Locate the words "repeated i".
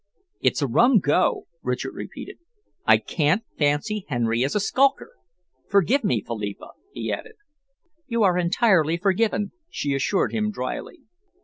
1.93-2.97